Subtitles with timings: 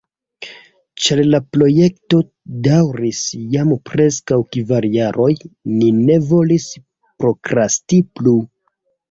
[1.07, 2.21] Ĉar la projekto
[2.67, 3.19] daŭris
[3.57, 5.39] jam preskaŭ kvar jarojn,
[5.77, 6.67] ni ne volis
[7.21, 8.37] prokrasti plu.